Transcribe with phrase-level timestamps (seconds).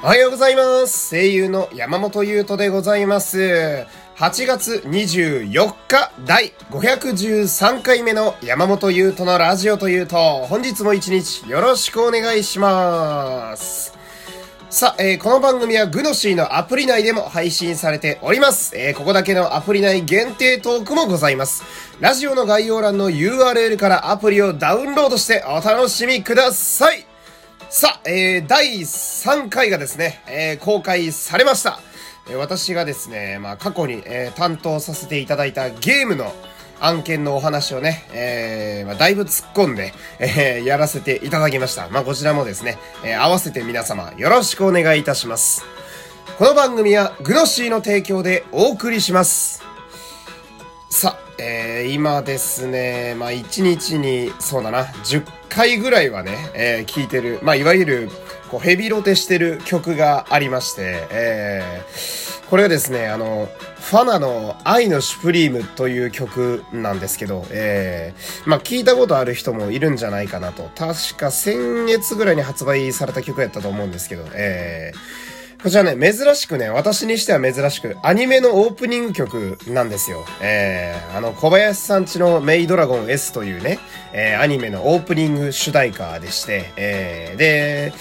[0.00, 1.10] おはようございます。
[1.10, 3.84] 声優の山本優斗でございます。
[4.16, 13.92] 8月24日第513回目の山本優斗のラジオというと、本日も一日よろしくお願いします。
[14.70, 18.76] さあ、えーこの番組はグノシーのアプリ内でも配信されております。
[18.76, 21.64] えーここだけのアプリ内限定トークもございます。
[21.98, 27.07] ラジオの概要欄の URL からアプリをダウンロードしてお楽しみください。
[27.70, 31.80] さあ、えー、第3回がですね、えー公開されました。
[32.28, 36.32] えー私がですね、まあ、過去に、えー担当させていただいたゲームの
[36.80, 41.88] 案件のお話をね、えーまあ、だいぶ突っ込んで、えーやらせていただきました。
[41.90, 45.62] まあ、こちらもですね、えー合わせて皆様よろしくお願いいたします。
[46.38, 49.67] この番組はグノシーの提供でお送りします。
[50.98, 58.10] さあ、えー今ですね、まあ一日に、そうだな、10回ぐらいはね、えー聞いてる、まあいわゆる、
[58.50, 70.68] こうヘビロテしてる曲がありまして、えーこれがですね、あの、ファナの愛のシュプリームという曲なんですけど、えーまあ聞いたことある人もいるんじゃないかなと。
[70.74, 80.24] 確か先月ぐらいに発売された曲やったと思うんですけど、えーこちらね、珍しくね、私にしては珍しく、アニメのオープニング曲なんですよ。
[80.40, 83.80] えー、あの、小林さんちのメイドラゴン S というね、
[84.12, 87.92] えー、アニメのオープニング主題歌でして、えー、で、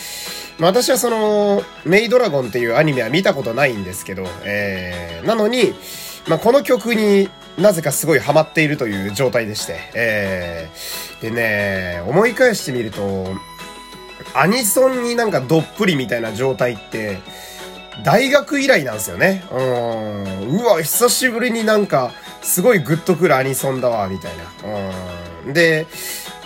[0.60, 5.74] まあ私はその、メイドラゴンっていうアニメは見たことないんですけど、えー、なのに、
[6.28, 13.34] まあこの曲になぜかすごいハマっているという状態でして、えー、でね、思い返してみると、
[14.34, 17.20] アニソンになんかどっぷりみたいな状態って、
[18.04, 19.44] 大学以来なんですよね。
[19.52, 20.60] うん。
[20.60, 24.44] うわ、久しぶりになんか、すごいグッとくるアニソンだわ、みたいな。
[25.46, 25.54] うん。
[25.54, 25.88] で、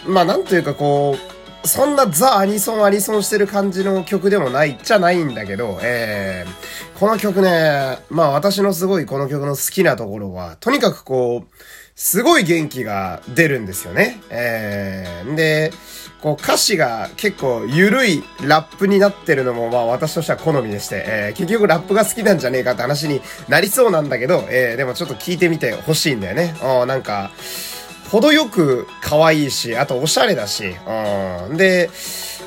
[0.05, 1.30] まあなんというかこう、
[1.63, 11.55] そんなザ・アニソンアニソンしてる感じの曲でもないっちゃないんだけど、えー、この曲ね、まあ私のすごいこの曲の好きなところは、とにかくこう、
[11.95, 14.19] すごい元気が出るんですよね。
[14.29, 15.71] えー、で、
[16.21, 26.55] こう歌詞が結構緩いラップになってるのもまあ私としては好みでして、えー結局ラップが好きなんじゃねえかって話になりそうなんだけど、えーでもちょっと聞いてみてほしいんだよね。
[26.61, 27.31] あーなんか、
[28.11, 30.75] 程よく可愛いし、あとおしゃれだし、
[31.49, 31.57] うん。
[31.57, 31.89] で、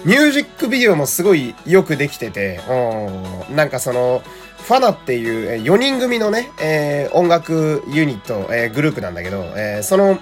[0.05, 3.57] ミュージックビデオもすごいよくできてて、うん。
[3.57, 4.23] なんかその、
[4.59, 10.19] ファナっていう4人組のね、えー音楽ユニット、えーグループなんだけど、えーその、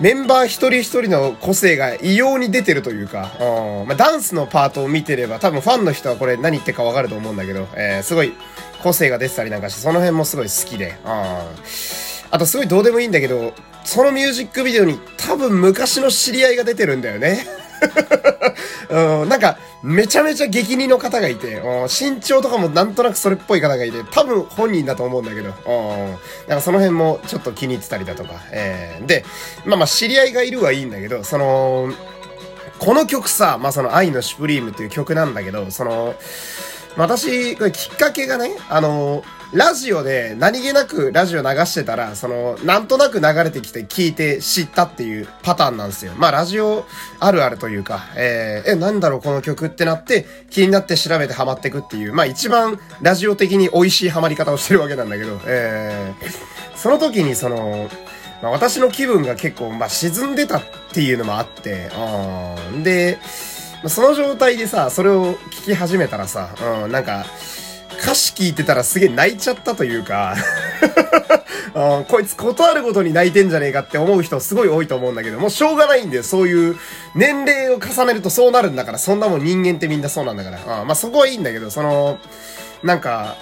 [0.00, 8.34] メンバー一人一人の個性が異様に出てるというか、うんまあ、ダンスのパートを見てれば多分ファンの人はこれ何言ってかわかると思うんだけど、えすごい
[8.82, 13.52] 個性が出てたりなんかして、その辺もすごい好きで、うんあとすごいどうでもいいんだけど、
[13.84, 17.46] そのミュージックビデオに多分昔の知り合いが出てるんだよね。
[18.88, 26.10] うん、なんか、めちゃめちゃ激似の方がいて、う身長とかもなんとなくそれっぽい方がいて、多分本人だと思うんだけど、うん、
[26.48, 29.24] なんかその辺もちょっと気に入ってたりだとか、えーで、
[29.64, 31.92] まあまあ知り合いがいるはいいんだけど、その、
[32.78, 36.14] この曲さ、まあその愛のシュプリームっていう曲なんだけど、その、
[36.96, 46.12] 私、これきっかけがね、あの、ラジオで何気なくラジオ流してたら、その、なんとなく流れてきて聞いて知ったっていうパターンなんですよ。
[46.16, 46.84] まあラジオ
[47.20, 57.88] あるあるというか、えー、え、なんだろうこの曲ってなって気になって調べてハマってくっていう、まあ一番ラジオ的に美味しいハマり方をしてるわけなんだけど、えー、その時にその、
[58.42, 61.90] まあ、私の気分が結構、まあ、沈んでたっていうのもあって、
[62.72, 62.82] うん。
[62.82, 63.18] で、
[63.86, 66.54] その状態でさ、それをき始めたらさ、
[66.84, 67.26] うん、なんか、
[68.00, 70.36] 歌詞聞いてたらすげえ泣いちゃったというか、
[71.74, 76.22] うんこいつことあるごとに泣いてんじゃねえかって思う人すごい多いと思うんだけど、もうしょうがないんだよ。
[76.22, 76.76] そういう
[77.14, 80.80] 年齢を重ねるとそうなるんだから、そんなもん人間ってみんなそうなんだから。
[80.80, 82.18] うんまあそこはいいんだけど、その、
[82.82, 83.36] なんか、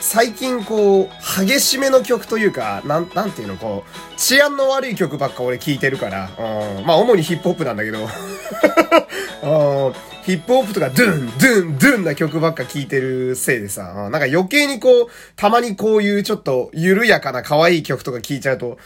[0.00, 8.08] 最近こう、激しめの曲というか、なん、なんていうの、こう、治安の悪い曲ばっか俺聴いてるから、うん、まあ主にヒップホップなんだけど、
[9.44, 18.78] うんヒップホップとかドゥン、ドゥン、ドゥンな曲ばっか聴いてるせいでさ、なんか余計にこう、たまにこういうちょっと緩やかな可愛い曲とか聴いちゃうと、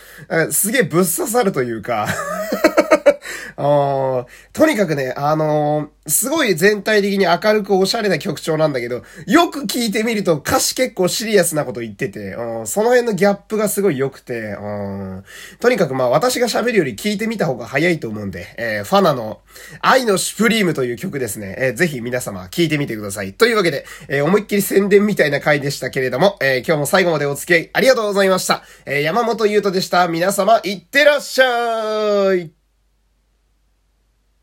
[0.50, 2.06] すげえぶっ刺さるというか、
[4.52, 12.34] とにかくね、あのーすごい全体的に明るくおしゃれな曲調なんだけど、よく聞いてみると歌詞結構シリアスなこと言ってて、
[12.66, 14.55] その辺のギャップがすごい良くて、
[15.61, 19.40] とにかくまあ私が喋るより聞いてみた方が早いと思うんで、えーファナの
[19.81, 23.32] 愛のシュプリームという曲ですね、えーぜひ皆様聞いてみてください。
[23.32, 28.62] というわけで、えー思いっきり宣伝みたいな回でしたけれども、えー今日も最後までお付き合いありがとうございました。
[28.84, 30.06] えー山本優斗でした。
[30.08, 32.63] 皆様、いってらっしゃい